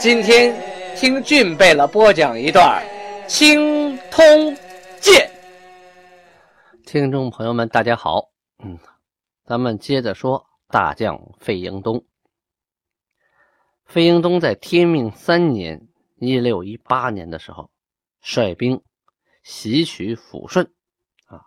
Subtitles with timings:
[0.00, 0.56] 今天
[0.96, 2.82] 听俊贝勒播讲一段
[3.28, 4.24] 《青通
[4.98, 5.30] 剑》。
[6.86, 8.30] 听众朋友们，大家好，
[8.64, 8.78] 嗯，
[9.44, 12.02] 咱们接着说大将费英东。
[13.84, 15.86] 费英东在天命三年
[16.16, 17.70] （一六一八年）的时候，
[18.22, 18.82] 率兵
[19.42, 20.72] 袭取抚顺，
[21.26, 21.44] 啊，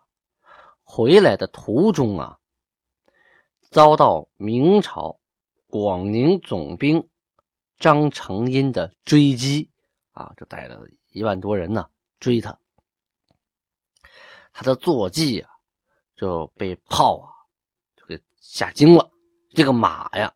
[0.83, 2.37] 回来的途中啊，
[3.71, 5.19] 遭到明朝
[5.65, 7.09] 广宁总兵。
[7.79, 9.69] 张承荫的追击
[10.11, 10.79] 啊，就带了
[11.11, 11.87] 一万多人呢
[12.19, 12.57] 追他。
[14.51, 15.49] 他的坐骑啊
[16.15, 17.29] 就被炮啊
[17.95, 19.09] 就给吓惊了。
[19.53, 20.33] 这个马呀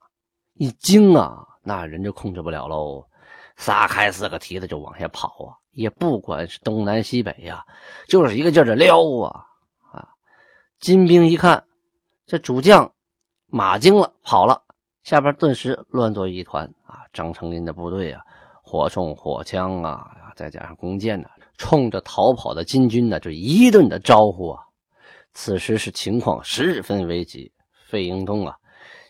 [0.54, 3.08] 一惊啊，那人就控制不了喽，
[3.56, 7.66] 撒开四个蹄子就往下跑啊，也不管是东南西北呀，
[8.08, 9.46] 就是一个劲儿的撩啊
[9.92, 10.10] 啊！
[10.80, 11.64] 金兵一看
[12.26, 12.92] 这主将
[13.46, 14.64] 马惊了，跑了。
[15.08, 17.00] 下边顿时乱作一团啊！
[17.14, 18.22] 张成林的部队啊，
[18.62, 20.06] 火铳、火枪啊，
[20.36, 24.62] 再加上弓箭呢，冲着逃跑的金军呢，就一顿的招呼啊！
[25.34, 27.50] 此时是情况十分危急，
[27.88, 28.54] 费英东啊，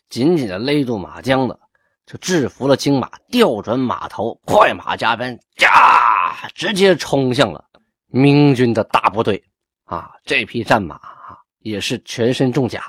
[0.08, 1.60] 紧紧的勒住马缰子，
[2.06, 7.66] 就制服了金马，调转马头，快马加鞭，呀，直接冲向了
[8.06, 9.44] 明军的大部队
[9.86, 10.12] 啊！
[10.26, 12.84] 这匹战马啊，也是全身重甲，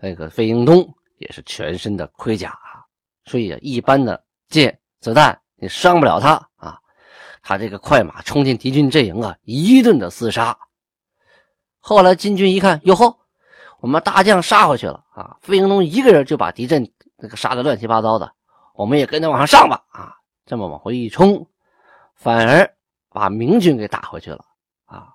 [0.00, 0.82] 那个费英东。
[1.22, 2.84] 也是全身的盔甲啊，
[3.24, 6.78] 所以啊一般的箭子弹你伤不了他啊。
[7.42, 10.56] 他这个快马冲进敌军阵营啊，一顿的厮杀。
[11.80, 13.18] 后来金军一看，哟呵，
[13.80, 15.36] 我们大将杀回去了啊！
[15.40, 18.32] 费英东一个人就把敌阵那个杀的乱七八糟的，
[18.74, 20.14] 我们也跟着往上上吧啊！
[20.46, 21.44] 这么往回一冲，
[22.14, 22.76] 反而
[23.08, 24.44] 把明军给打回去了
[24.84, 25.14] 啊！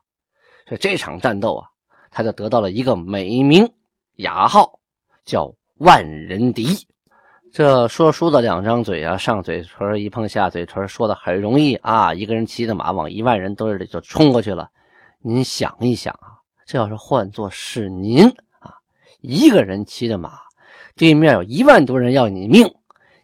[0.68, 1.70] 所以这场战斗啊，
[2.12, 3.74] 他就得到了一个美名
[4.16, 4.80] 雅号，
[5.24, 5.54] 叫。
[5.80, 6.88] 万人敌，
[7.52, 12.14] 这说书的两张嘴啊，上嘴唇一碰下嘴唇，说的很容易啊。
[12.14, 14.70] 一个人骑着马往一万人堆里就冲过去了。
[15.20, 18.28] 您想一想啊，这要是换作是您
[18.60, 18.74] 啊，
[19.22, 20.40] 一个人骑着马，
[20.96, 22.74] 对面有一万多人要你命，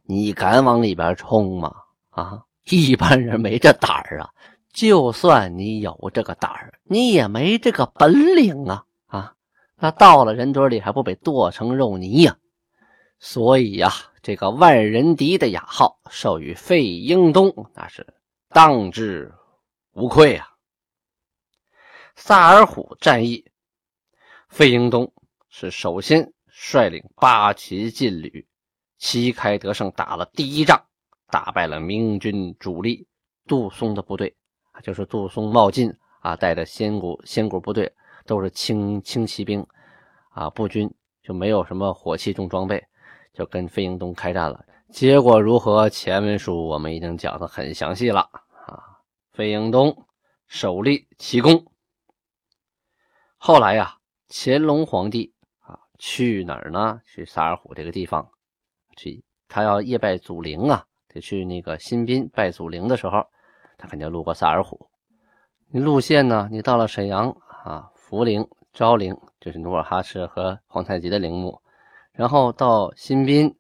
[0.03, 1.74] 你敢往里边冲吗？
[2.12, 4.30] 啊，一般人没这胆儿啊。
[4.72, 9.34] 就算你有这个胆儿，你也没这个本领啊啊！
[9.78, 12.35] 那到了人堆里还不被剁成肉泥呀？
[13.25, 13.89] 所以呀，
[14.22, 18.06] 这个万人敌的雅号授予费英东，那是
[18.50, 19.34] 当之
[19.94, 20.50] 无愧啊。
[22.16, 23.50] 萨尔浒战役，
[24.50, 25.13] 费英东
[25.47, 28.45] 是首先率领八旗劲旅，
[28.97, 30.85] 旗开得胜，打了第一仗，
[31.29, 33.07] 打败了明军主力
[33.47, 34.35] 杜松的部队，
[34.84, 37.90] 就是杜松、冒进啊带的先谷先谷部队，
[38.25, 39.66] 都是轻轻骑兵
[40.31, 42.85] 啊，步军就没有什么火器重装备。
[43.34, 45.90] 就跟费英东开战了，结果如何？
[45.90, 48.22] 前文书我们已经讲的很详细了
[48.68, 49.02] 啊。
[49.32, 50.06] 费英东
[50.48, 51.66] 首立奇功，
[53.38, 53.98] 后来呀，
[54.30, 57.02] 乾隆皇帝啊去哪儿呢？
[57.06, 58.30] 去萨尔浒这个地方
[58.96, 63.26] 去，他要夜拜祖陵啊，得去那个新宾拜祖陵的时候，
[63.80, 64.78] 他肯定路过萨尔浒。
[65.70, 66.48] 你路线呢？
[66.52, 71.62] 你到了沈阳啊，福陵、昭陵，就是努尔哈赤和皇太极的陵墓。
[72.13, 73.57] 然后到新宾，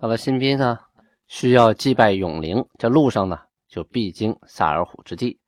[0.00, 0.78] 到了新宾呢，
[1.26, 5.40] 需要祭拜永陵，这路上呢就必经萨尔浒之地。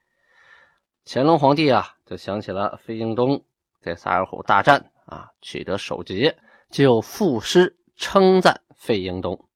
[1.05, 3.45] 乾隆皇帝啊，就想起了费英东
[3.81, 6.37] 在萨尔浒大战啊取得首捷，
[6.71, 9.49] 就赋诗称赞费英东。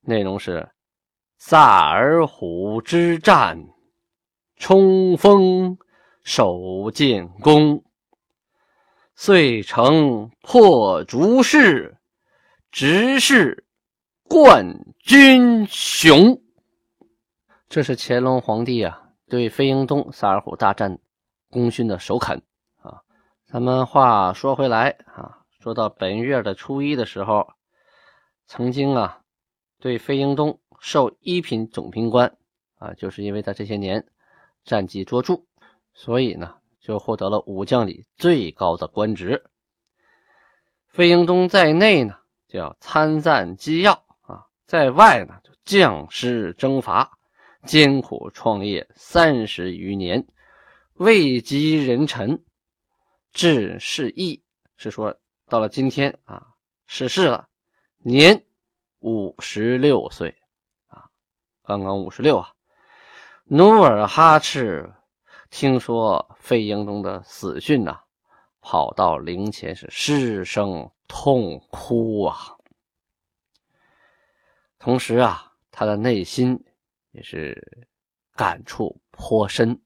[0.00, 0.68] 内容是：
[1.36, 3.58] 萨尔浒之战，
[4.56, 5.76] 冲锋
[6.24, 7.84] 守建功。
[9.24, 11.96] 遂成破竹势，
[12.72, 13.64] 直是
[14.24, 16.42] 冠军雄。
[17.68, 20.98] 这是乾隆皇帝啊对费英东萨尔浒大战
[21.50, 22.42] 功勋的首肯
[22.78, 23.02] 啊。
[23.46, 27.46] 咱们话说回来啊，说到本月的初一的时候，
[28.48, 29.20] 曾经啊
[29.78, 32.36] 对费英东授一品总兵官
[32.74, 34.04] 啊，就是因为他这些年
[34.64, 35.44] 战绩卓著，
[35.94, 36.56] 所以呢。
[36.82, 39.44] 就获得了武将里最高的官职。
[40.88, 42.18] 费英东在内呢，
[42.48, 47.16] 就要参赞机要啊；在外呢，就将士征伐，
[47.64, 50.26] 艰苦创业三十余年，
[50.94, 52.44] 位极人臣，
[53.32, 54.42] 至世义，
[54.76, 55.16] 是说
[55.48, 56.48] 到了今天啊，
[56.86, 57.48] 逝世了，
[57.98, 58.44] 年
[58.98, 60.34] 五十六岁
[60.88, 61.06] 啊，
[61.62, 62.52] 刚刚五十六啊。
[63.44, 64.92] 努尔哈赤
[65.52, 68.00] 听说费英东的死讯呐，
[68.62, 72.56] 跑到灵前是失声痛哭啊。
[74.78, 76.58] 同时啊，他的内心
[77.10, 77.86] 也是
[78.34, 79.78] 感触颇深。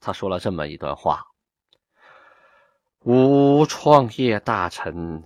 [0.00, 1.24] 他说了这么一段话
[3.06, 5.22] ：“吾创业大臣，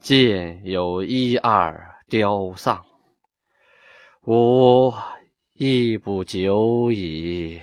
[0.00, 2.82] 见有一二凋丧，
[4.22, 4.92] 吾。”
[5.52, 7.60] 亦不久矣。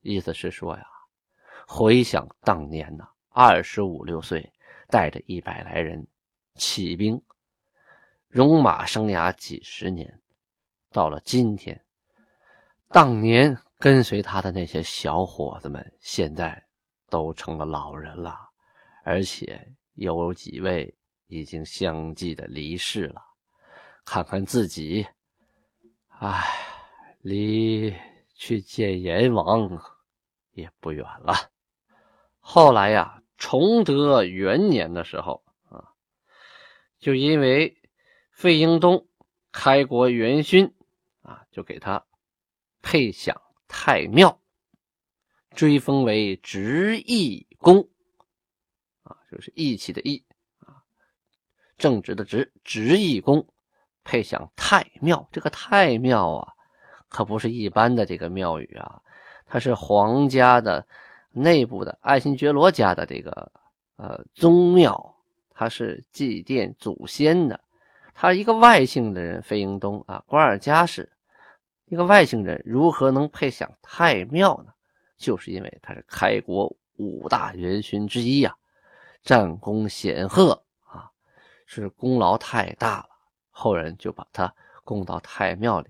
[0.00, 0.84] 意思是说呀，
[1.66, 4.52] 回想当年呐，二十五六岁，
[4.88, 6.06] 带着一百来人
[6.54, 7.20] 起兵，
[8.28, 10.20] 戎马生涯几十年，
[10.90, 11.80] 到了今天，
[12.88, 16.62] 当年跟随他的那些小伙子们，现在
[17.08, 18.36] 都成了老人了，
[19.04, 20.92] 而且有几位
[21.26, 23.22] 已经相继的离世了。
[24.04, 25.06] 看看自己。
[26.18, 26.44] 唉，
[27.20, 27.94] 离
[28.40, 29.82] 去见阎王
[30.52, 31.34] 也不远了。
[32.38, 35.92] 后来呀，崇德元年的时候啊，
[36.98, 37.76] 就因为
[38.32, 39.06] 费英东
[39.52, 40.74] 开国元勋
[41.20, 42.06] 啊，就给他
[42.80, 43.38] 配享
[43.68, 44.40] 太庙，
[45.50, 47.90] 追封为直义公
[49.02, 50.24] 啊，就是义气的义
[50.60, 50.82] 啊，
[51.76, 53.46] 正直的直，直义公。
[54.02, 56.54] 配享太庙，这个太庙啊，
[57.10, 59.02] 可不是一般的这个庙宇啊，
[59.44, 60.86] 它是皇家的
[61.32, 63.52] 内部的爱新觉罗家的这个
[63.96, 65.14] 呃宗庙，
[65.50, 67.60] 它是祭奠祖先的。
[68.14, 71.10] 他一个外姓的人，费英东啊，瓜尔佳氏，
[71.86, 74.72] 一个外姓人如何能配享太庙呢？
[75.16, 78.54] 就是因为他是开国五大元勋之一呀，
[79.22, 81.10] 战功显赫啊，
[81.66, 83.06] 是功劳太大了。
[83.50, 84.52] 后人就把他
[84.84, 85.88] 供到太庙里，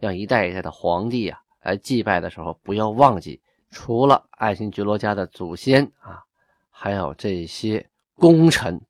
[0.00, 6.24] 让一代一代的皇帝啊来祭拜的时候，不要忘记，除了爱新觉罗家的祖先啊，
[6.70, 8.80] 还有这些功臣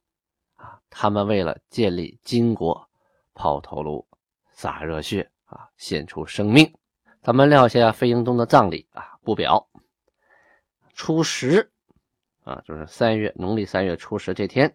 [0.54, 2.88] 啊，他们为了建立金国，
[3.34, 4.06] 抛头颅、
[4.52, 6.72] 洒热血啊，献出生命。
[7.22, 9.68] 咱们撂下费英东的葬礼啊，不表。
[10.94, 11.70] 初十
[12.44, 14.72] 啊，就是三月农历三月初十这天，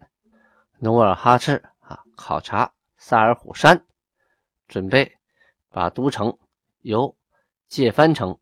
[0.78, 2.70] 努尔哈赤啊考察。
[2.98, 3.84] 萨尔虎山
[4.68, 5.15] 准备
[5.76, 6.38] 把都城
[6.80, 7.14] 由
[7.68, 8.38] 界藩城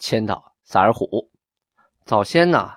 [0.00, 1.30] 迁到萨尔虎。
[2.04, 2.72] 早先呢，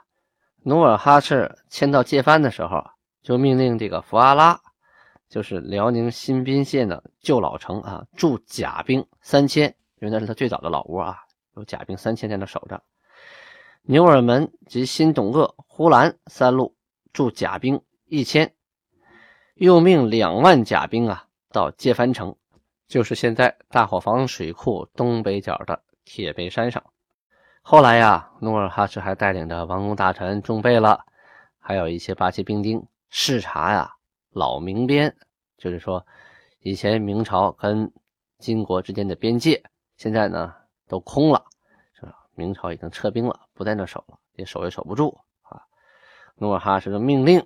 [0.61, 2.85] 努尔哈赤迁到界藩的时候，
[3.23, 4.61] 就命令这个福阿拉，
[5.27, 11.17] 就是辽宁新宾县的旧老城啊，驻甲兵三千，因为那是他最早的老窝啊，
[11.55, 12.83] 有甲兵三千在那守着。
[13.81, 16.75] 牛耳门及新董鄂、呼兰三路
[17.11, 18.53] 驻甲兵一千。
[19.55, 22.37] 又命两万甲兵啊到界藩城，
[22.87, 26.83] 就是现在大伙房水库东北角的铁背山上。
[27.61, 30.99] 后来呀，努尔哈赤还带领着王公大臣中贝勒，
[31.59, 33.91] 还有一些八旗兵丁视察呀
[34.31, 35.15] 老明边，
[35.57, 36.05] 就是说
[36.59, 37.91] 以前明朝跟
[38.37, 39.63] 金国之间的边界，
[39.97, 40.53] 现在呢
[40.87, 41.43] 都空了，
[42.35, 45.61] 明朝已经撤兵了，不在那守了，也守也守不住啊。
[46.35, 47.45] 努尔哈赤的命令。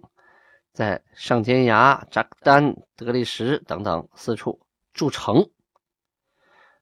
[0.72, 4.62] 在上尖崖、扎克丹、德力什等等四处
[5.00, 5.50] 筑城，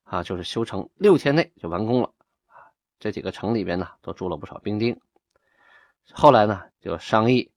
[0.02, 2.12] 啊，就是修城，六天内就完工了。
[2.98, 5.00] 这几个城里边呢，都住了不少兵丁。
[6.14, 7.52] 后来呢，就商议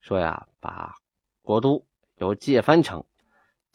[0.00, 0.96] 说呀，把
[1.40, 3.04] 国都由界藩城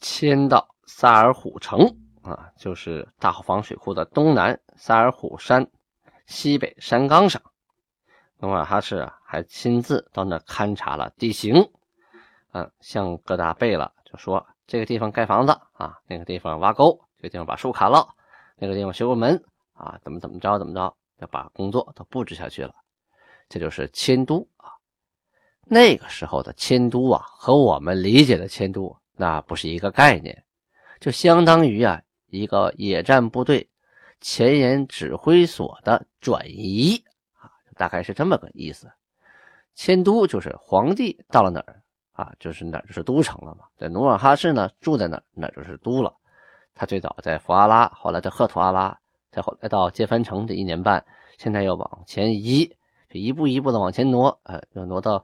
[0.02, 1.80] 迁到萨尔虎城，
[2.24, 5.72] 啊，就是大后方水库的东南萨尔虎山
[6.26, 7.42] 西北山岗上。
[8.40, 11.72] 努尔哈赤，还亲自到那勘察了地形。
[12.52, 18.06] 嗯，向各大贝勒就说这个地方盖房子啊，那个地方挖沟，这个地方把树砍了，
[18.58, 19.42] 那个地方修个门
[19.74, 22.76] 啊，怎么怎么着怎么着，要把工作都布置下去了。
[23.48, 24.76] 这就是迁都啊。
[25.64, 30.44] 那个时候的迁都啊，和我们理解的迁都那不是一个概念，
[31.00, 33.70] 就相当于啊一个野战部队
[34.20, 37.02] 前沿指挥所的转移
[37.40, 38.92] 啊，大概是这么个意思。
[39.76, 41.82] 迁都就是皇帝到了哪儿。
[42.18, 43.66] 啊，就是哪就是都城了嘛。
[43.78, 46.12] 在努尔哈赤呢，住在哪哪就是都了。
[46.74, 48.98] 他最早在福阿拉，后来在赫图阿拉，
[49.32, 51.06] 再后来到界藩城这一年半，
[51.38, 52.66] 现在又往前移，
[53.08, 55.24] 就一步一步的往前挪，呃，又挪到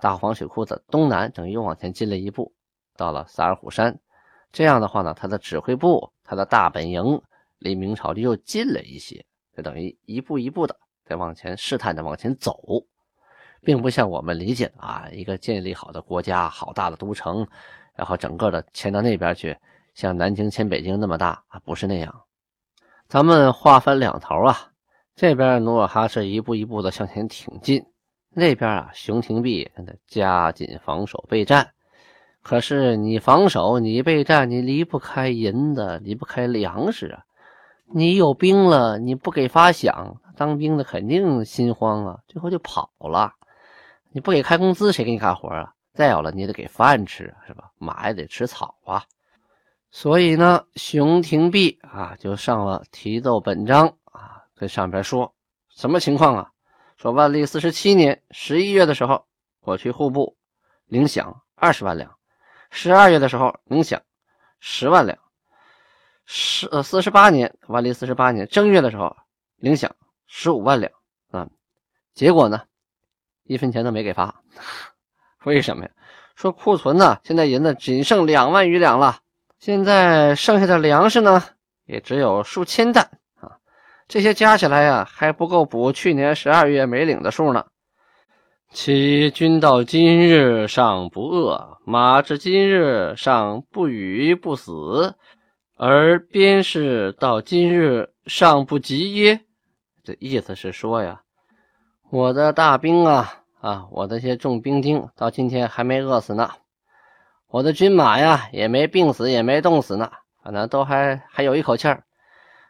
[0.00, 2.52] 大黄水库的东南，等于又往前进了一步，
[2.96, 3.96] 到了萨尔虎山，
[4.50, 7.22] 这样的话呢，他的指挥部、他的大本营
[7.58, 9.24] 离明朝就又近了一些，
[9.56, 12.60] 就等于一步一步的在往前试探的往前走，
[13.64, 17.46] 并不像我们理解的啊，一个建立好的国家、好大的都城，
[17.94, 19.56] 然后整个的迁到那边去，
[19.94, 22.22] 像南京迁北京那么大啊，不是那样。
[23.08, 24.56] 咱们划分两头啊，
[25.14, 27.84] 这边努尔哈赤一步一步的向前挺进，
[28.30, 29.70] 那边啊，熊廷弼
[30.06, 31.70] 加紧防守备战。
[32.42, 37.22] 可是你防守，你备战，你离不开银子，离不开粮食啊。
[37.94, 43.34] 你有兵了，你不给发饷，当兵的肯定心慌啊，最后就跑了。
[44.12, 45.72] 你不给开工资，谁给你干活啊？
[45.94, 47.70] 再有了，你得给饭吃，是吧？
[47.78, 49.04] 马也得吃草啊。
[49.90, 55.34] 所以呢，熊廷弼啊就上了提奏本章啊，跟上边说
[55.68, 56.50] 什么情况啊？
[56.96, 59.26] 说万历四十七年十一月的时候，
[59.60, 60.36] 我去户部
[60.86, 62.08] 领饷二十万两；
[62.70, 64.00] 十二月的时候领饷
[64.60, 65.16] 十万两；
[66.24, 69.14] 十呃四十八年万历四十八年正月的时候
[69.56, 69.90] 领饷
[70.26, 70.92] 十五万两
[71.30, 71.48] 啊。
[72.14, 72.62] 结果呢，
[73.44, 74.42] 一分钱都没给发。
[75.44, 75.90] 为什么呀？
[76.34, 79.18] 说库存呢，现在银子仅剩两万余两了。
[79.58, 81.42] 现在剩下的粮食呢，
[81.84, 83.04] 也只有数千担
[83.40, 83.58] 啊，
[84.08, 87.66] 这些加起来呀，还不够补去年十二月没领的数呢。
[88.70, 95.14] 其君到今日尚不饿，马至今日尚不语不死，
[95.76, 99.40] 而边士到今日尚不急耶？
[100.02, 101.20] 这意思是说呀，
[102.12, 106.50] 我的大兵啊啊，我的些重兵丁到今天还没饿死呢。
[107.48, 112.04] 我的军马呀，也没病死，也没冻死呢，反正都还还有一口气儿，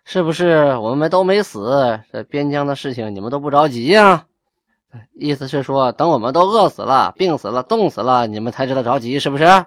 [0.04, 0.76] 是不是？
[0.76, 4.26] 我们都没死，这边疆的事情你们都不着急呀？
[5.12, 9.66] 意思是说，等我们都饿死了、病死了、冻死了，你们才知道着急，是不是？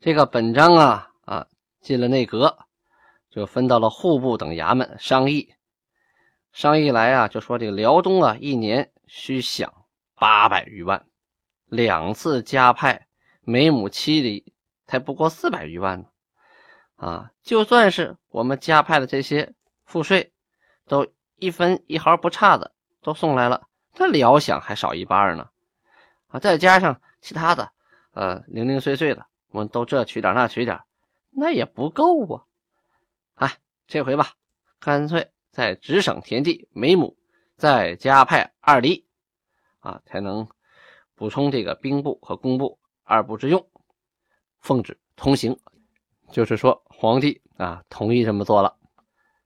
[0.00, 1.46] 这个本章啊啊，
[1.82, 2.56] 进了内阁，
[3.30, 5.50] 就分到了户部等衙门商议。
[6.60, 9.66] 商议来啊，就说这个辽东啊，一年需饷
[10.14, 11.06] 八百余万，
[11.64, 13.06] 两次加派。
[13.40, 14.52] 每亩七厘，
[14.86, 16.06] 才不过四百余万呢，
[16.96, 17.30] 啊！
[17.42, 19.54] 就算是我们加派的这些
[19.86, 20.34] 赋税，
[20.86, 25.48] 都一分一毫不差的都送来了，这辽饷还少一半呢，
[26.28, 26.38] 啊！
[26.38, 27.72] 再加上其他的，
[28.12, 30.78] 呃，零零碎碎的，我们都这取点那取点，
[31.30, 32.44] 那也不够啊！
[33.36, 34.34] 哎，这回吧，
[34.78, 37.16] 干脆再直省田地每亩
[37.56, 39.06] 再加派二厘，
[39.80, 40.48] 啊，才能
[41.14, 42.78] 补充这个兵部和工部。
[43.02, 43.68] 二部之用，
[44.60, 45.58] 奉旨通行，
[46.30, 48.76] 就是说皇帝啊同意这么做了。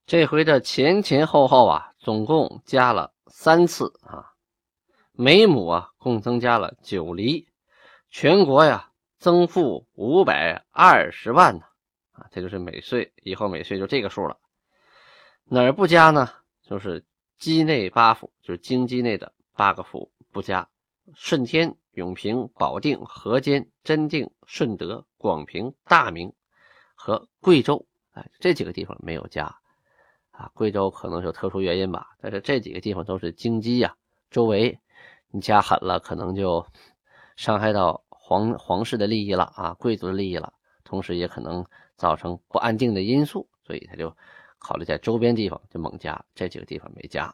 [0.04, 4.34] 这回的前前后后啊，总共加了三次啊，
[5.12, 7.48] 每亩啊共增加了九厘，
[8.10, 11.64] 全国呀增赋五百二十万呢
[12.12, 14.36] 啊，这就是每岁以后每岁就这个数了。
[15.44, 16.30] 哪儿不加呢？
[16.62, 17.04] 就是
[17.38, 20.68] 畿内八府，就是京畿内的八个府不加，
[21.14, 21.76] 顺天。
[21.94, 26.32] 永平、保定、河间、真定、顺德、广平、大名
[26.96, 29.44] 和贵州，哎，这几个地方没有加
[30.32, 30.50] 啊。
[30.54, 33.94] 贵州可能是有特殊原因吧，但是这几个地方都是京畿呀，
[34.28, 34.76] 周围
[35.30, 36.66] 你加狠了，可能就
[37.36, 41.64] 伤害到皇皇室的利益了啊，贵族的利益了，同时也可能
[41.96, 44.16] 造成不安定的因素，所以他就
[44.64, 47.32] 考虑在周边地方就猛加，这几个地方没加。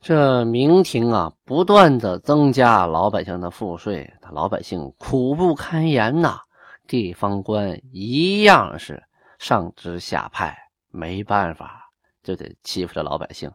[0.00, 6.40] 这明廷啊，不断的增加老百姓的赋税，他老百姓苦不堪言呐。
[6.86, 9.02] 地方官一样是
[9.38, 10.56] 上知下派，
[10.90, 11.90] 没办法，
[12.22, 13.50] 就得欺负着老百姓。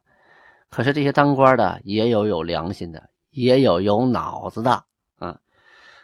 [0.70, 4.84] 可是这些当官的也有有良心的，也有有脑子的
[5.18, 5.38] 啊。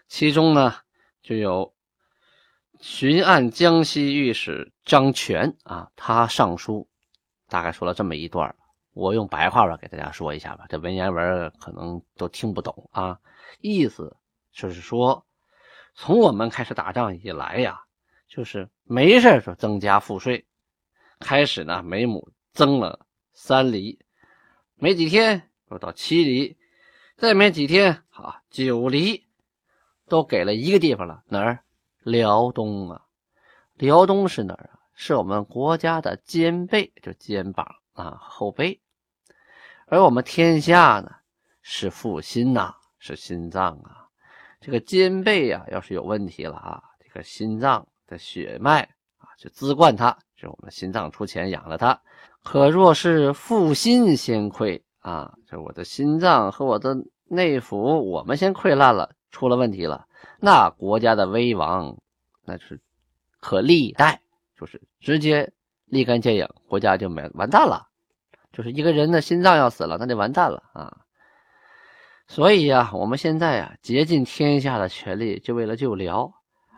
[0.08, 0.74] 其中呢，
[1.22, 1.74] 就有
[2.82, 6.88] 巡按江西御史张全啊，他上书
[7.54, 8.56] 大概说了这么一段
[8.94, 13.20] 我用白话吧给大家说一下吧，这文言文可能都听不懂啊。
[13.62, 14.18] 意思
[14.52, 15.24] 就是说，
[15.94, 17.80] 从我们开始打仗以来呀，
[18.28, 20.48] 就是没事就增加赋税，
[21.20, 24.00] 开始呢每亩增了三厘，
[24.74, 26.58] 没几天又到七厘，
[27.18, 29.28] 再没几天啊九厘，
[30.08, 31.64] 都给了一个地方了，哪儿？
[32.00, 33.06] 辽东啊，
[33.76, 34.73] 辽东是哪儿啊？
[35.06, 38.80] 是我们国家的肩背，就肩膀啊后背。
[39.88, 41.12] 而我们天下呢，
[41.62, 44.08] 是腹心呐，是心脏啊。
[44.62, 48.84] 这个肩背呀，要是有问题了啊，这个心脏的血脉
[49.18, 52.02] 啊，就滋灌它，是我们心脏出钱养了它。
[52.42, 56.96] 可若是腹心先溃啊，就我的心脏和我的
[57.26, 60.08] 内腑，我们先溃烂了，出了问题了，
[60.40, 61.98] 那国家的危亡
[62.46, 62.80] 那是
[63.42, 64.22] 可历代，
[64.64, 65.52] 就是直接
[65.86, 67.90] 立竿见影，国家就没完蛋了。
[68.54, 71.02] 就是一个人的心脏要死了，那就完蛋了啊！
[72.28, 76.32] 所以呀，我们现在啊，竭尽天下的全力，就为了救辽，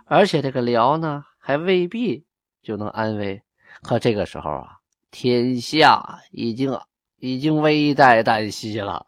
[0.06, 2.26] 而且这个辽呢，还未必
[2.64, 3.44] 就能安危。
[3.84, 4.80] 可这个时候啊，
[5.12, 6.76] 天下已经
[7.18, 9.06] 已经危在旦夕了。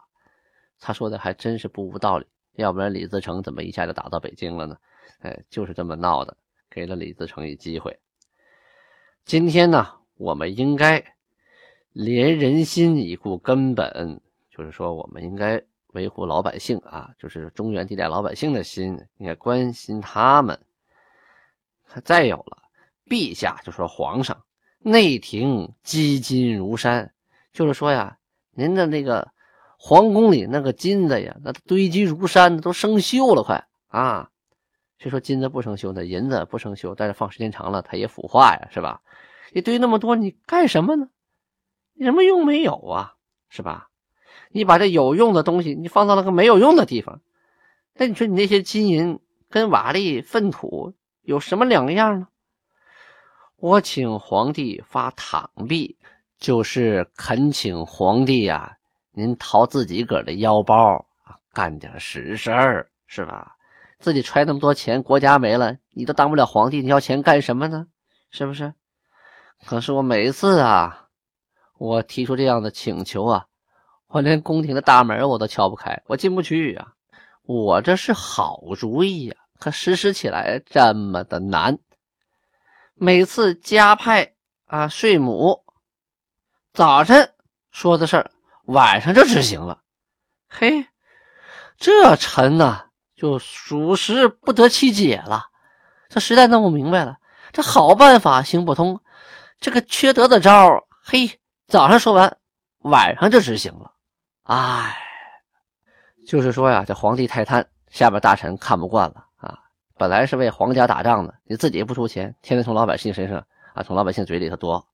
[0.78, 4.76] 他说的还真是不无道理，要不然李自成怎么一下就打到北京了呢？
[5.20, 6.36] 哎，就是这么闹的，
[6.70, 7.98] 给了李自成一机会。
[9.24, 11.04] 今天呢，我们应该。
[11.94, 14.20] 连人心以固根本，
[14.50, 15.60] 就是说，我们应该
[15.94, 20.56] 维护老百姓啊，就是中原地带老百姓的心，应该关心他们。
[22.04, 22.58] 再有了，
[23.06, 24.44] 陛下就说皇上
[24.78, 27.12] 内廷积金如山，
[27.52, 28.16] 就是说呀，
[28.52, 29.26] 您的那个
[29.76, 34.30] 皇宫里那个金子呀，那堆积如山，都生锈了，快啊！
[34.98, 39.00] 虽说金子不生锈，那银子不生锈，但是放时间长了，它也腐化呀，是吧？
[39.52, 41.08] 你堆那么多，你干什么呢？
[42.00, 43.14] 什么用没有啊？
[43.48, 43.88] 是吧？
[44.50, 47.20] 你把这有用的东西，你放到了个没有用的地方，
[47.94, 52.28] 那你说你那些金银跟瓦砾粪土有什么两样呢？
[53.56, 55.96] 我请皇帝发躺币，
[56.38, 58.76] 就是恳请皇帝呀，
[59.12, 61.06] 您掏自己个的腰包，
[61.52, 63.56] 干点实事儿，是吧？
[63.98, 67.86] 自己揣那么多钱，国家没了，你都当不了皇帝，你要钱干什么呢？
[68.30, 68.74] 是不是？
[69.66, 71.04] 可是我每一次啊。
[71.80, 73.46] 我提出这样的请求啊，
[74.08, 76.88] 我连宫廷的大门我都敲不开，我进不去啊！
[77.44, 81.78] 我这是好主意呀，可实施起来这么的难。
[82.94, 84.34] 每次加派
[84.66, 85.64] 啊税亩，
[86.72, 87.32] 早晨
[87.70, 88.28] 说的事儿，
[88.64, 89.80] 晚上就执行了。
[90.48, 90.84] 嘿，
[91.76, 92.87] 这臣呐
[93.18, 95.46] 就属实不得其解了。
[96.08, 97.16] 这实在弄不明白了，
[97.52, 99.00] 这好办法行不通，
[99.58, 101.40] 这个缺德的招嘿。
[101.66, 102.38] 早上说完，
[102.82, 103.92] 晚上就执行了。
[104.44, 104.96] 哎，
[106.28, 109.58] 就是说呀，这皇帝太贪，下边大臣看不惯了啊。
[109.96, 114.86] 本来是为皇家打仗的，你自己不出钱，天天从老百姓身上啊，从老百姓嘴里头夺，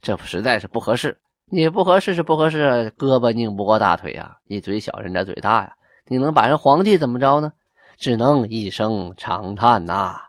[0.00, 1.20] 这实在是不合适。
[1.48, 4.38] 你不合适是不合适，胳膊拧不过大腿呀。
[4.46, 5.76] 你嘴小，人家嘴大呀。
[6.08, 7.52] 你能把人皇帝怎么着呢？
[7.96, 10.22] 只能一声长叹呐。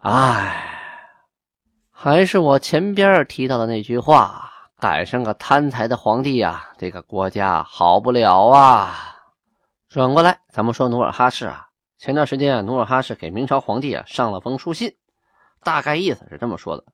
[0.00, 0.78] 哎，
[1.90, 4.52] 还是我前边提到的那句话。
[4.78, 9.16] 赶上个贪财的皇帝呀，这个国家好不了啊！
[9.88, 14.94] 转过来，咱们说努尔哈赤啊，前段时间啊，努尔哈赤给明朝皇帝啊上了封书信，
[15.62, 16.84] 大概意思是这么说的：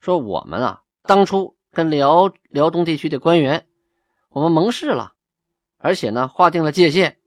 [0.00, 3.66] 说我们啊，当初跟辽辽东地区的官员，
[4.30, 5.12] 我们盟誓了，
[5.76, 7.18] 而且呢，划定了界限，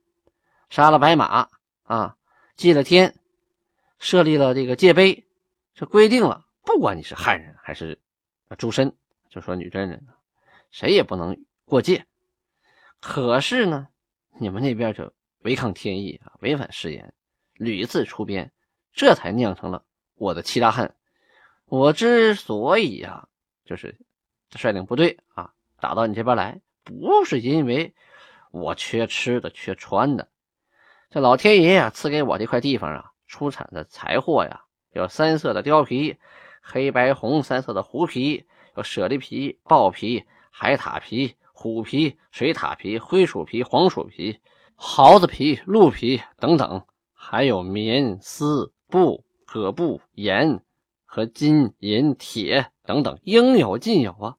[0.72, 1.48] 杀了白马
[1.84, 2.15] 啊，
[2.60, 3.15] 祭了天，
[4.00, 5.24] 设立了这个界碑，
[5.74, 7.98] 这规定了，不管你是汉人还是
[8.58, 8.93] 诸身。
[9.30, 10.06] 就说女真人，
[10.69, 12.06] 谁也不能过界。
[13.00, 13.88] 可是呢，
[14.41, 17.13] 你们那边就违抗天意啊，违反誓言，
[17.54, 18.52] 屡次出边，
[18.91, 20.93] 这才酿成了我的七大恨。
[21.63, 23.30] 我之所以啊，
[23.63, 23.98] 就是
[24.52, 27.93] 率领部队啊，打到你这边来，不是因为
[28.52, 30.28] 我缺吃的、缺穿的。
[31.12, 34.62] 这老天爷呀，赐给我这块地方啊，出产的财货呀，
[34.93, 36.17] 有三色的貂皮，
[36.62, 38.45] 黑白红三色的狐皮。
[38.78, 44.38] 有舍利皮、豹皮、海獭皮、虎皮、水獭皮、灰鼠皮、黄鼠皮、
[44.76, 50.62] 耗子皮、鹿皮等等，还有棉、丝、布、葛布、盐
[51.06, 54.38] 和金银铁等等，应有尽有啊！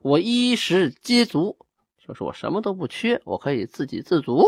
[0.00, 1.58] 我衣食皆足，
[1.98, 4.44] 就是我什么都不缺，我可以自给自足！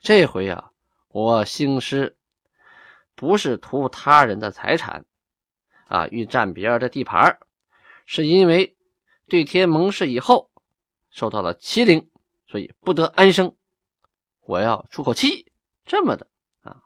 [0.00, 0.70] 这回啊，
[1.08, 2.16] 我兴师
[3.14, 5.04] 不是图他人的财产
[5.86, 7.38] 啊，欲占别人的地盘
[8.06, 8.76] 是因为
[9.26, 10.50] 对天盟誓以后
[11.10, 12.10] 受到了欺凌，
[12.46, 13.54] 所以不得安生。
[14.40, 15.52] 我要出口气，
[15.84, 16.26] 这么的
[16.62, 16.82] 啊。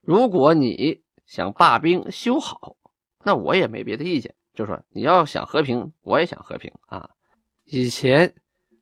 [0.00, 2.76] 如果你想罢兵修好，
[3.22, 4.34] 那我也没别的意见。
[4.54, 7.10] 就说你要想和平，我也想和平啊。
[7.64, 8.34] 以前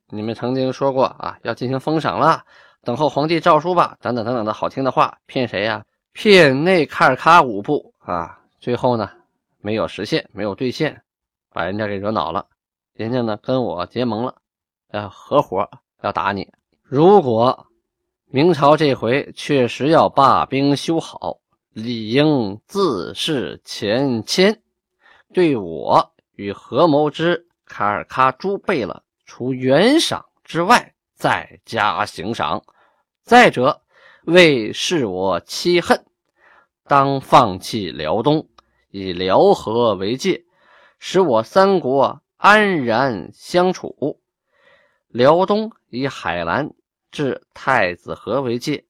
[0.06, 2.46] 你们曾经说过啊，要进行封赏了，
[2.84, 5.84] 等候皇帝诏书吧，等等等等的好听的话，骗谁呀？
[6.12, 8.38] 骗内卡尔喀五部啊。
[8.60, 9.10] 最后呢，
[9.60, 11.02] 没有实现，没有兑现。
[11.50, 12.46] 把人家给惹恼了，
[12.94, 14.34] 人家呢跟我结盟了，
[14.92, 15.68] 要合伙
[16.02, 16.52] 要打你。
[16.82, 17.66] 如果
[18.26, 21.38] 明朝这回确实要罢兵修好，
[21.70, 24.60] 理应自是前迁，
[25.32, 32.62] 对我与合谋之卡尔喀诸贝勒，除原赏之外，再加刑赏。
[33.24, 33.80] 再者，
[34.24, 36.04] 为示我妻恨，
[36.86, 38.50] 当放弃辽东。
[38.90, 40.44] 以辽河为界，
[40.98, 44.20] 使我三国安然相处。
[45.08, 46.74] 辽东以海兰
[47.10, 48.84] 至太子河为界，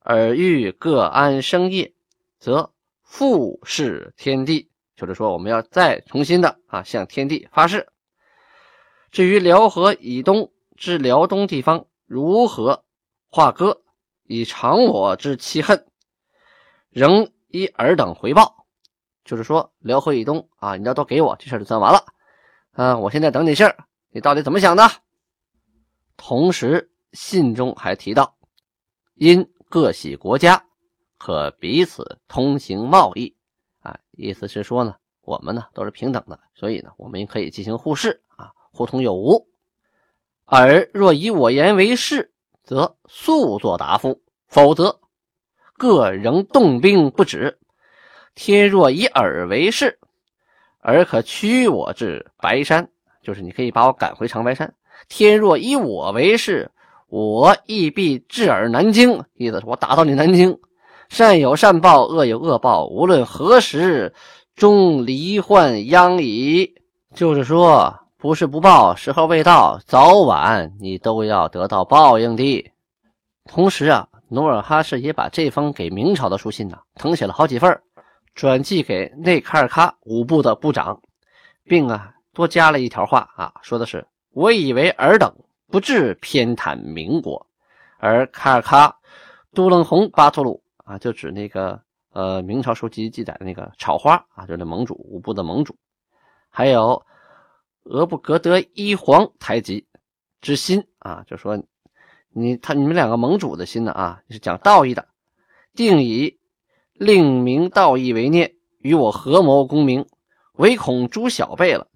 [0.00, 1.94] 尔欲各安生业，
[2.40, 2.72] 则
[3.04, 4.68] 复是天地。
[4.96, 7.86] 就是说，我们要再重新的啊，向天地发誓。
[9.12, 12.84] 至于辽河以东至辽东地方如何
[13.30, 13.82] 划割，
[14.24, 15.86] 以偿我之妻恨，
[16.90, 18.66] 仍依尔等回报。
[19.24, 22.04] 就是说，辽河以东啊，你要都给我，这事就算完了。
[22.72, 23.76] 啊，我现在等你信儿，
[24.10, 24.90] 你到底怎么想的？
[26.16, 28.36] 同时，信中还提到，
[29.14, 30.64] 因各喜国家，
[31.16, 33.36] 可彼此通行贸易。
[33.80, 39.48] 啊，意思是说呢，我们呢都是平等的，所以呢，我们可以进行互市啊，互通有无。
[40.44, 42.32] 而若以我言为是，
[42.64, 45.00] 则速作答复；否则，
[45.76, 47.58] 各仍动兵不止。
[48.34, 49.98] 天若以尔为是，
[50.80, 52.88] 而可驱我至白山，
[53.22, 54.74] 就是你可以把我赶回长白山。
[55.08, 56.70] 天若以我为是，
[57.08, 59.24] 我亦必至尔南京。
[59.34, 60.58] 意思是我打到你南京。
[61.08, 62.86] 善有善报，恶有恶报。
[62.86, 64.14] 无论何时，
[64.54, 66.74] 终罹患殃矣。
[67.14, 72.70] 就是说，不是不报，时候未到，早晚你都要得到报应的。
[73.46, 77.80] 同时啊，努尔哈赤也把这封给明朝的书信呢，誊写了好几份，
[78.34, 81.00] 转寄给内卡尔喀五部的部长，
[81.64, 85.34] 并啊多加了一条话啊，说的是：我以为尔等
[85.70, 87.46] 不至偏袒民国，
[87.96, 88.92] 而卡尔喀
[89.54, 90.62] 都楞洪巴图鲁。
[90.84, 91.80] 啊，就指那个
[92.12, 95.74] 呃，明朝书籍记载的那个草花啊，就是盟主五部的盟主，
[96.50, 97.00] 还有
[97.84, 99.86] 俄布格德一皇太极
[100.40, 101.62] 之心啊，就说
[102.30, 105.08] 你他你们两个盟主的心呢啊，是讲道义的，
[105.74, 106.38] 定以
[106.92, 110.06] 令明道义为念，与我合谋功名，
[110.52, 111.88] 唯恐诸小辈了，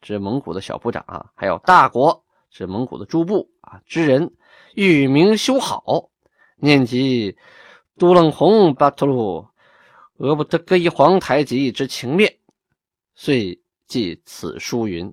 [0.00, 4.34] 指蒙古的小部长啊，还有大国指蒙古的诸部啊之人，
[4.74, 6.10] 欲明修好，
[6.56, 7.36] 念及。
[7.98, 9.48] 都楞洪巴图鲁，
[10.16, 12.38] 俄不得各一皇太极之情面，
[13.14, 15.12] 遂记此书云：“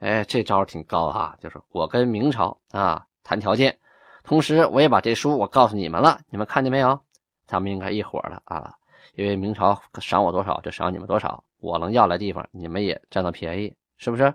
[0.00, 1.34] 哎，这招挺高啊！
[1.40, 3.78] 就是我跟明朝啊谈条件，
[4.22, 7.00] 同时我也把这书我告诉你们了，你们看见没有？
[7.46, 8.74] 咱们应该一伙的啊！
[9.14, 14.34] 因为明朝赏我多少就赏你们多少，我能要来地方，你们也占到便宜，是不是？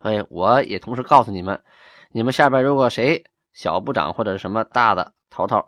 [0.00, 1.62] 所以我也同时告诉你们，
[2.08, 5.62] 你们下边如果谁小部长或者什么大的头头。”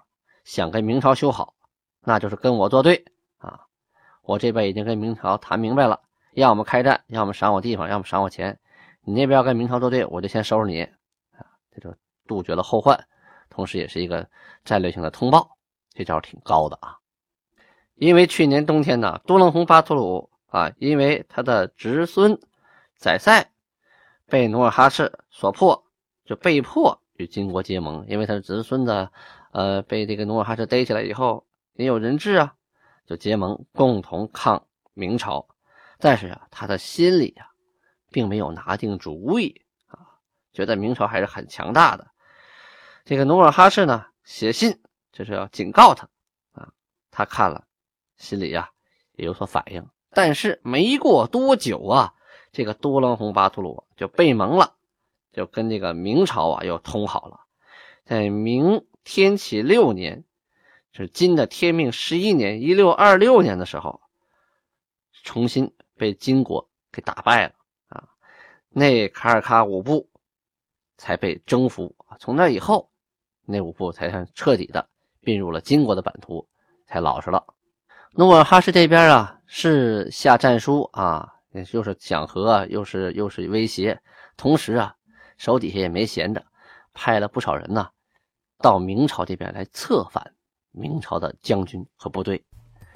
[0.45, 1.53] 想跟明朝修好，
[2.01, 3.05] 那就是跟我作对
[3.37, 3.67] 啊！
[4.23, 6.01] 我这边已经跟明朝谈明白了，
[6.39, 8.59] 要么开战，要么赏我地方，要么赏我钱。
[9.03, 11.45] 你那边要跟明朝作对，我就先收拾你啊！
[11.71, 11.95] 这就
[12.27, 13.07] 杜绝了后患，
[13.51, 14.29] 同时也是一个
[14.65, 15.57] 战略性的通报。
[15.93, 16.97] 这招挺高的啊！
[17.97, 22.39] 因为去年冬天呢，多楞洪巴图鲁啊，因为他的侄孙
[22.97, 23.51] 宰塞
[24.27, 25.85] 被努尔哈赤所迫，
[26.25, 29.09] 就被迫与金国结盟，因为他的侄孙子。
[29.51, 32.55] 呃，被这个努尔哈赤逮起来以后，也有人质啊，
[33.07, 35.49] 就结盟共同抗明朝。
[35.99, 37.51] 但是啊，他的心里啊，
[38.11, 40.19] 并没有拿定主意啊，
[40.53, 42.07] 觉得明朝还是很强大的。
[43.05, 44.81] 这个努尔哈赤呢，写信
[45.13, 46.09] 就是要警告他
[46.53, 46.73] 啊，
[47.11, 47.65] 他看了，
[48.17, 48.71] 心里呀
[49.13, 49.87] 也有所反应。
[50.11, 52.15] 但是没过多久啊，
[52.53, 54.77] 这个多楞洪巴图鲁就被蒙了，
[55.33, 57.41] 就跟这个明朝啊又通好了，
[58.05, 58.85] 在明。
[59.11, 60.27] 天启六年，
[60.93, 64.03] 是金的天命十一年（一六二六年）的时候，
[65.23, 67.55] 重新被金国给打败了
[67.89, 68.09] 啊！
[68.71, 70.09] 那卡尔喀五部
[70.97, 72.91] 才被征服从那以后，
[73.45, 74.89] 那五部才算彻底的
[75.21, 76.49] 并入了金国的版图，
[76.87, 77.45] 才老实了。
[78.13, 81.35] 努尔哈赤这边啊，是下战书啊，
[81.73, 84.01] 又是讲和，又是又是威胁，
[84.37, 84.95] 同时啊，
[85.37, 86.45] 手底下也没闲着，
[86.95, 87.91] 派了不少人呢。
[88.59, 90.35] 到明朝这边来策反
[90.73, 92.45] 明朝的将军和部队，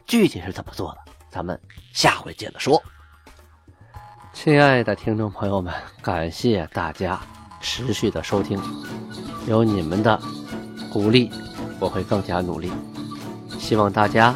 [0.06, 1.01] 具体是怎么做的，
[1.32, 1.58] 咱们
[1.94, 2.80] 下回接着说。
[4.34, 7.18] 亲爱的听众朋友们，感谢大家
[7.58, 8.60] 持续的收听，
[9.48, 10.20] 有你们的
[10.92, 11.30] 鼓励，
[11.80, 12.70] 我会更加努力。
[13.58, 14.34] 希望大家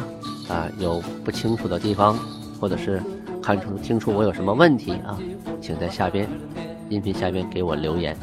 [0.49, 2.17] 啊有不清楚的地方，
[2.59, 2.99] 或者是
[3.43, 5.19] 看出听出我有什么问题啊，
[5.61, 6.27] 请在下边
[6.89, 8.17] 音频下边给我留言，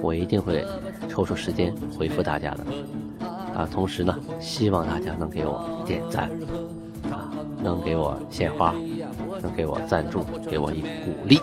[0.00, 0.64] 我一定会。
[1.06, 2.64] 抽出时间回复大家的
[3.54, 6.28] 啊，同时呢，希望大家能给我点赞，
[7.64, 8.74] 能给我献花，
[9.40, 10.86] 能给我赞助，给我一鼓
[11.24, 11.40] 励。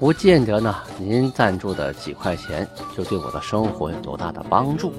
[0.00, 4.92] 不见得呢，您赞助的几块钱就对我的生活有多大的帮助，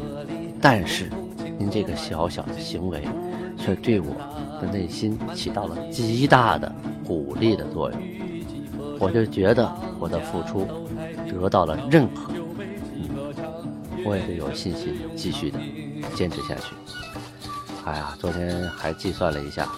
[0.62, 1.12] 但是
[1.60, 3.06] 您这个小小的行为，
[3.58, 4.15] 却对我
[4.62, 6.74] 的内心起到了极大的
[7.06, 8.02] 鼓励的作用。
[8.98, 10.65] 我就觉得我的付出
[11.30, 12.32] 得到了认可，
[12.96, 13.36] 嗯，
[14.06, 15.60] 我也是有信心继续的
[16.15, 16.74] 坚持下去。
[17.84, 19.70] 哎呀，昨天还计算了一下，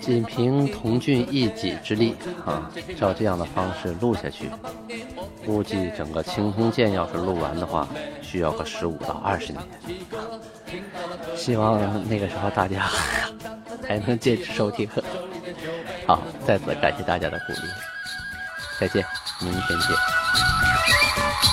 [0.00, 2.14] 仅凭童俊一己之力
[2.44, 4.50] 啊，照这样的方式录下去，
[5.46, 7.86] 估计整个《青铜剑》要是录完的话，
[8.20, 9.62] 需要个十五到二十年。
[11.36, 12.88] 希望那个时候大家
[13.86, 14.88] 还能坚持收听。
[16.06, 17.68] 好，再次感谢大家的鼓励，
[18.80, 19.04] 再见，
[19.40, 20.51] 明天见。